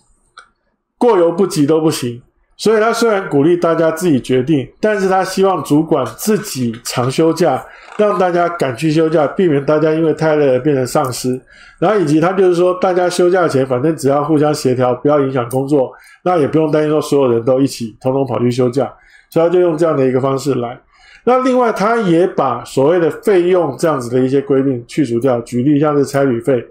[0.98, 2.20] 过犹不及都不行。
[2.56, 7.62] 所以他虽然鼓励大家自己决定，但是他希望主管自己常休假，
[7.98, 11.38] 让大家敢去休假，避免大家因为太累而变成丧尸。
[11.78, 15.92] 然后以及他就是说，大家休假前反正只要互相协调，不要影响工作，
[16.24, 18.90] 那也不用担心说所有人都一起通通跑去休假。
[19.28, 20.80] 所以他就用这样的一个方式来。
[21.24, 25.40] 那另外，他也把所谓的费用这样子的一些规定去除掉。
[25.40, 26.64] 举例像是差旅费，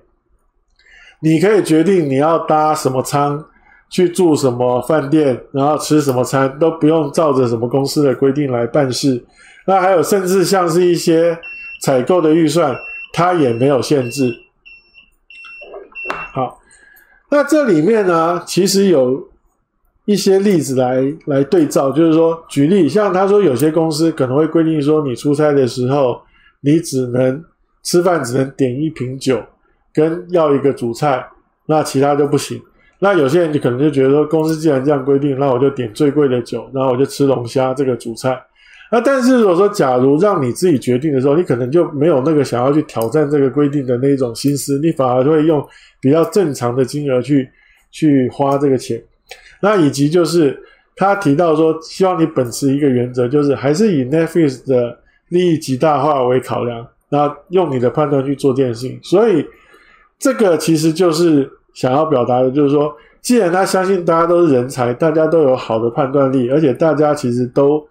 [1.20, 3.46] 你可以决定你要搭什么舱，
[3.90, 9.24] 去住什么饭店，然后吃什么餐，都不用照着什么公司的规定来办事。
[9.66, 11.38] 那还有，甚至像是一些
[11.82, 12.76] 采购的预算，
[13.14, 14.34] 他也没有限制。
[16.34, 16.60] 好，
[17.30, 19.30] 那这里面呢，其实有。
[20.08, 26.22] 一些例子来来对照，就是说，举例，像他说，有些公司可能会规定说，你出差的时候，
[26.62, 27.44] 你只能
[27.82, 29.42] 吃饭只能点一瓶酒，
[29.92, 31.28] 跟要一个主菜，
[31.66, 32.62] 那其他就不行。
[33.00, 38.42] 那有些人就可能就觉得说，公司既然这样规定，那我就点最贵的酒，然后我就吃龙虾这个主菜。
[38.92, 45.66] 那但是如果说，假如让你自己决定的时候，你可能就没有那个想要去挑战这个规定的那一种心思，你反而会用
[46.00, 47.50] 比较正常的金额去
[47.92, 49.02] 去花这个钱。
[49.60, 50.58] 那以及就是
[50.96, 54.98] 他提到说，希望你秉持一个原则，就是还是以 Netflix 的
[55.30, 59.00] 利益极大化为考量，那用你的判断去做电信。
[59.02, 59.46] 所以
[60.20, 67.86] 这个其实就是想要表达的，就是说，既然他相信大家都是人才，大家都有好的判断力，而且大家其实都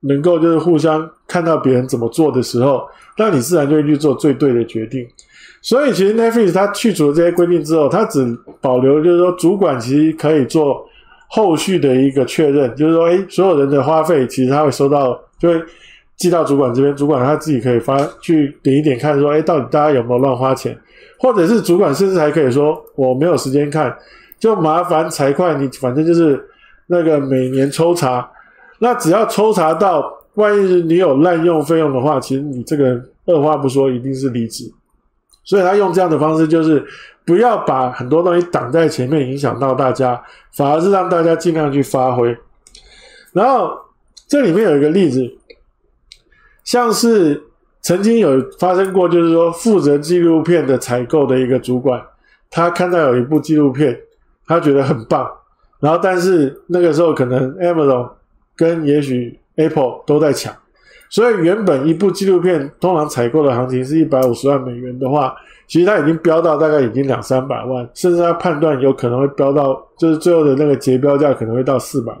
[0.00, 2.82] 能够就是互相看到别人怎么做的时候，
[3.18, 5.06] 那你自然就会去做最对的决定。
[5.60, 8.24] 所以，其实 Netflix 它去除了这些规定之后，它只
[8.60, 10.84] 保留就是说，主管其实可以做
[11.28, 15.62] 后续的一个确认，就是说，诶，所有人的花费其实他会收到，就会
[16.16, 20.76] 寄到主管这边，主管他自己可以发去点一点看，说，诶，到底大家有没有乱花钱，
[21.22, 23.96] 或者是主管甚至还可以说，我没有时间看，
[24.40, 26.44] 就麻烦财会，你反正就是
[26.88, 28.28] 那个每年抽查，
[28.80, 34.64] 那只要抽查到，万一你有滥用费用的话，其实你这个二话不说，一定是离职。
[35.44, 36.84] 所以他用这样的方式，就是
[37.24, 40.20] 不要把很多东西挡在前面，影响到大家，
[40.56, 42.36] 反而是让大家尽量去发挥。
[43.32, 43.70] 然后
[44.26, 45.24] 这里面有一个例子，
[46.64, 47.40] 像是
[47.82, 52.00] 曾经有发生过，就是说负责纪录片的采购的一个主管，
[52.50, 53.98] 他看到有一部纪录片，
[54.46, 55.28] 他觉得很棒，
[55.80, 58.08] 然后但是那个时候可能 Amazon
[58.54, 60.54] 跟也许 Apple 都在抢。
[61.10, 65.34] 所以原本一部纪录片通常采购的行情是一百五十万美元的话，
[65.66, 72.16] 其实它已经飙到大概已经两三百万，甚至他判断有可能会飙到，就是最后的那个结标价可能会到四百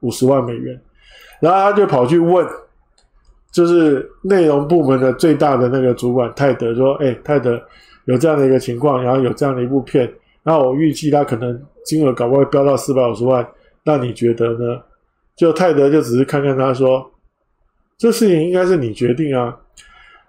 [0.00, 0.80] 五十万美元。
[1.40, 2.44] 然后他就跑去问，
[3.58, 7.60] 就是内容部门的最大的那个主管泰德说：“哎，泰德
[8.04, 10.08] 有这样的一个情况，然后有这样的一部片，
[10.44, 13.44] 那我预计他可能金额搞不好飙到四百五十万，
[13.84, 14.80] 那你觉得呢？”
[15.36, 17.04] 就泰德就只是看看他说。
[17.98, 19.52] 这事情应该是你决定啊！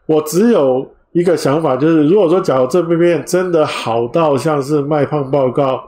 [0.07, 5.87] 我只有一个想法，就是如果说假如这部片真的好到像是麦胖报告，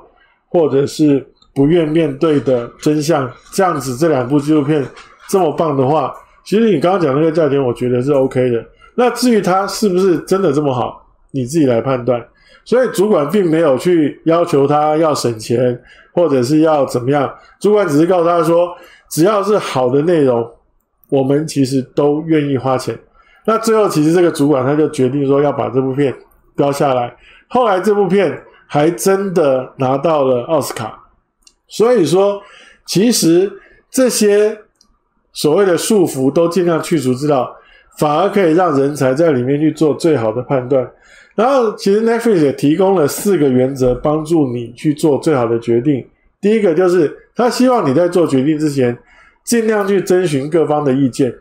[0.50, 4.86] 或者是不愿面对的真相这样子，这两部纪录片
[5.28, 8.64] 这么棒的话，其实你刚刚讲那个价钱，我觉得是 OK 的。
[8.96, 12.24] 那至于它是不是真的这么好，你自己来判断。
[12.64, 15.82] 所以主管并没有去要求他要省钱，
[16.14, 18.76] 或者是要怎么样，主管只是告诉他说，
[19.10, 20.50] 只要是好的内容。
[21.10, 22.98] 我们其实都愿意花钱，
[23.44, 26.16] 那最后其实这个主管他就决定说要把这部片
[26.56, 27.14] 标下来。
[27.50, 30.98] 后来这部片还真的拿到了奥斯卡，
[31.68, 32.42] 所以说
[32.86, 33.52] 其实
[33.90, 34.58] 这些
[35.34, 37.56] 所谓的束缚都尽量去除之道，
[37.98, 40.90] 反而可以让人才在里面去做最好的判断。
[41.36, 46.06] 然后其实 Netflix 也提供了四个原则帮助你去做最好的决定。
[46.40, 48.98] 第一个就是他希望你在做决定之前。
[49.44, 51.34] 尽量去征询各方的意见，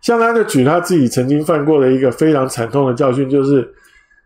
[0.00, 3.70] 像他就举他自己曾经犯过的一个非常惨痛的教训，就是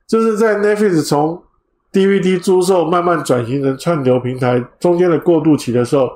[0.07, 1.43] 就是在 Netflix 从
[1.93, 6.09] DVD 租售慢慢转型成串流平台中间的过渡期的时候，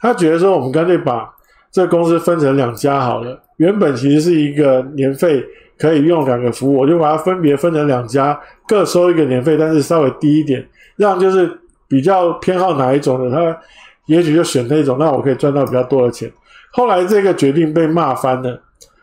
[0.00, 1.30] 他觉得说我们干脆把
[1.72, 3.40] 这公司分成两家好了。
[3.56, 5.44] 原本其实是一个年费
[5.78, 10.66] 可以用两个服务，我就把它分别分成两家，各收一个年费，但是稍微低一点，
[10.96, 11.50] 让就是
[11.88, 13.58] 比较偏好哪一种的，他
[14.06, 16.30] 也许就选那种，那我可以赚到比较多的钱。
[16.72, 18.60] 后来这个决定被骂翻了，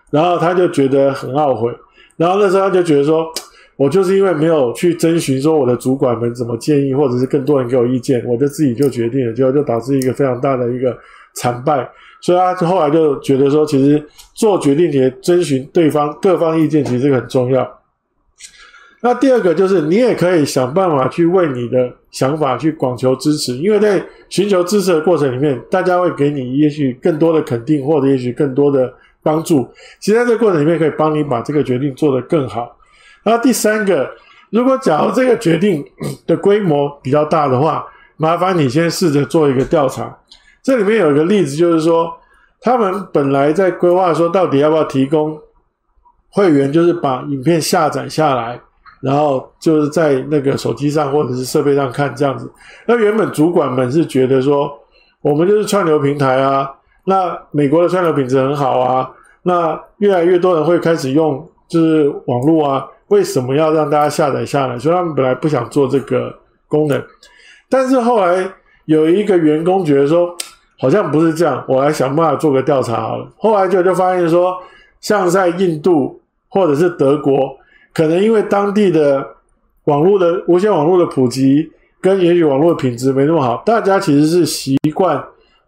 [0.09, 1.71] 然后他就觉得很懊悔，
[2.15, 3.25] 然后那时候他就觉得说，
[3.75, 10.97] 我就是因为没有去征询说我的主管们怎么建议，或者是更多人给我意见，我就自己就决定了，结果就导致一个非常大的一个
[11.35, 11.87] 惨败。
[12.21, 14.03] 所以他后来就觉得说，其实
[14.33, 17.79] 做决定也征询对方各方意见，其实这个很重要。
[19.01, 28.91] 那第二个就是，你也可以想办法去为你的想法去广求支持，因为在寻求支持的过程里面，大家会给你也许更多的肯定，或者也许更多的
[29.21, 29.69] 帮助。
[29.99, 32.75] 其实在这个过程里面，可以帮你把这个决定做得更好。
[33.23, 34.09] 那第三个，
[34.49, 35.85] 如果假如这个决定
[36.25, 37.85] 的规模比较大的话，
[38.17, 40.17] 麻烦你先试着做一个调查。
[40.67, 42.13] 这里面有一个例子，就是说
[42.59, 45.39] 他们本来在规划说，到底要不要提供
[46.29, 48.59] 会员，就是把影片下载下来。
[48.99, 52.51] 然后就是在那个手机上或者是设备上看这样子。
[52.85, 54.69] 那原本主管们是觉得说，
[55.21, 56.69] 我们就是串流平台啊，
[57.05, 59.09] 那美国的串流品质很好啊，
[59.43, 64.77] 那越来越多人会开始用就是网络啊，为什么要让大家下载下来？
[64.77, 66.35] 所以他们本来不想做这个
[66.67, 67.01] 功能，
[67.69, 68.51] 但是后来
[68.85, 70.35] 有一个员工觉得说，
[70.79, 73.27] 好像不是这样，我来想办法做个调查好了。
[73.37, 74.57] 后来就就发现说，
[75.01, 77.57] 像在印度或者是德国。
[77.93, 79.25] 可能因为当地的
[79.85, 81.67] 网络的无线网络的普及
[81.99, 85.19] 跟也许网络的品质没那么好，大家其实是习惯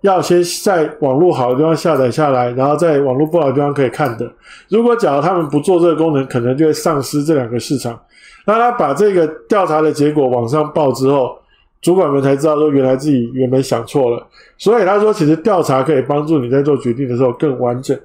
[0.01, 4.32] 要先在网络好的地方下载下来，然后在网络不好的地方可以看的。
[4.68, 7.99] 如果假如他们不做这个功能，可能就会丧失这两个市场。
[8.45, 11.36] 那他把这个调查的结果往上报之后，
[11.82, 14.28] 主管们才知道说原来自己原本想错了。
[14.58, 17.98] 所以他说，其实调查可以帮助你在做决定的时候更完整。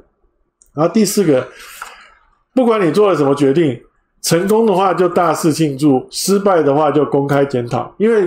[0.75, 1.47] 然后第四个，
[2.55, 3.81] 不管你做了什么决定。
[4.23, 7.95] 成功的话就大肆庆祝，失败的话就公开检讨。
[7.99, 8.27] 因为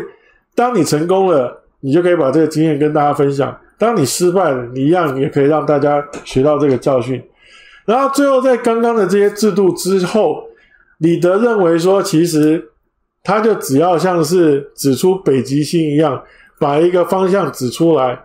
[0.54, 7.20] 当你成功了，你就可以把这个经验跟大家分享；当你失败了，你一样也可以让大家学到这个教训。
[7.84, 10.43] 然后最后在刚刚的这些制度之后，
[11.00, 12.64] 李德认为说，其实
[13.28, 16.23] 他就只要像是指出北极星一样，
[16.57, 18.17] 把一个方向指出来，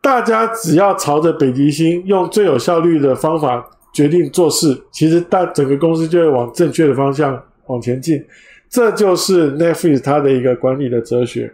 [0.00, 3.68] 大家只要朝着北极星，用最有效率的方法。
[3.92, 8.22] 决定做事，其实大整个公司就会往正确的方向往前进，
[8.68, 11.50] 这就是 Netflix 它的一个管理的哲学。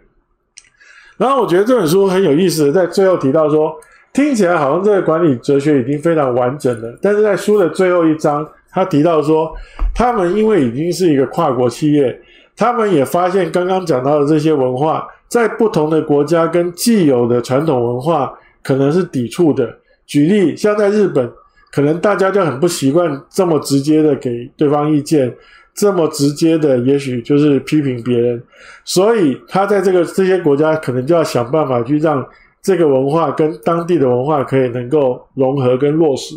[1.15, 3.73] 然后我觉得这本书很有意思，在最后提到说，
[4.11, 9.49] 听起来好像这个管理哲学已经非常完整了，但是在书的最后一章，他提到说，
[9.95, 12.19] 他们因为已经是一个跨国企业，
[12.55, 18.33] 他们也发现刚刚讲到的这些文化，在不同的国家跟既有的传统文化
[18.63, 19.77] 可能是抵触的。
[20.05, 21.31] 举例，像在日本。
[21.75, 25.35] 可能大家就很不习惯这么直接的给对方意见，
[25.73, 28.39] 这么直接的，也许就是批评别人，
[28.85, 32.23] 所以他在这个这些国家，可能就要想办法去让
[32.61, 36.35] 这个文化跟当地的文化可以能够融合跟落实。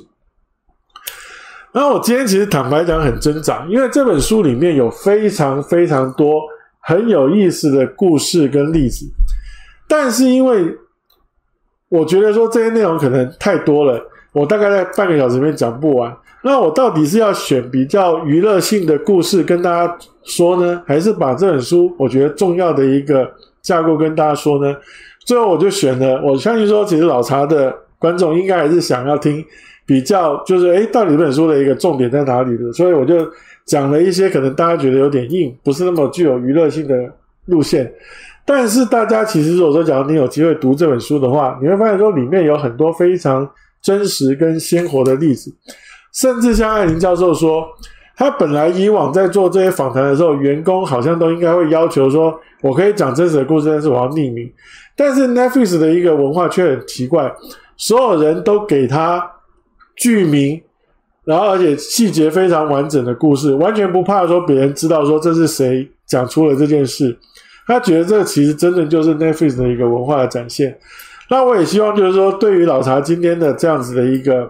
[1.76, 6.40] 那我今天其实坦白讲很挣扎，因为这本书里面有非常非常多
[6.80, 9.04] 很有意思的故事跟例子，
[9.86, 10.74] 但是因为
[11.90, 14.02] 我觉得说这些内容可能太多了。
[14.32, 24.74] 我大概在半个小时里面讲不完，那我到底是要选比较娱乐性的故事跟大家说呢，还是把这本书我觉得重要的一个架构跟大家说呢？
[25.26, 29.44] 最后我就选了，我相信说，其实老茶的观众应该还是想要听
[29.86, 32.72] 比较，就是诶，到底这本书的一个重点在哪里的？
[32.72, 33.26] 所以我就
[33.64, 36.94] 讲了一些可能大家觉得有点硬，不是那么具有娱乐性的
[37.46, 37.90] 路线。
[38.44, 43.48] 但是大家其实如果说，假如你有机会读这本书的话，你会发现说里面有很多非常。
[43.82, 45.54] 真实跟鲜活的例子，
[46.12, 47.64] 甚至像艾琳教授说，
[48.16, 54.50] 他本来以往在做这些访谈的时候，员工好像都应该会要求说，我可以讲真实的故事，但是我要匿名。
[54.96, 57.32] 但是 Netflix 的一个文化却很奇怪，
[57.76, 59.24] 所有人都给他
[59.96, 60.60] 剧名，
[61.24, 67.16] 然后而且细节非常完整的故事，完全不怕说别人知道说这是谁讲出了这件事。
[67.66, 70.78] 他觉得这其实真的就是 Netflix 的一个文化的展现。
[71.28, 74.48] 那我也希望，就是说，对于老茶今天的这样子的一个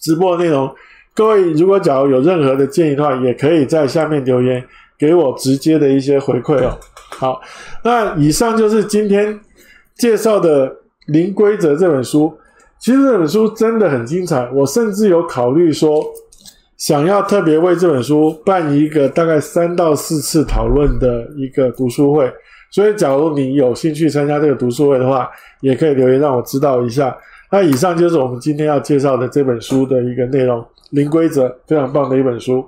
[0.00, 0.74] 直播内容，
[1.14, 4.64] 各位如果假如有任何的建议的话，也可以在下面留言
[4.98, 6.78] 给我直接的一些回馈哦。
[7.10, 7.38] 好，
[7.84, 9.38] 那以上就是今天
[9.98, 10.70] 介绍的
[11.08, 12.34] 《零规则》这本书。
[12.80, 16.04] 其实这本书真的很精彩，我甚至有考虑说，
[16.76, 22.32] 想要特别为这本书办一个大概三到四次讨论的一个读书会。
[22.70, 25.28] 所以，假如你有兴趣参加这个读书会的话，
[25.60, 27.16] 也可以留言让我知道一下。
[27.50, 30.60] 那以上就是我们今天要介绍的这本书的一个内容，
[30.90, 32.64] 《零规则》，非常棒的一本书。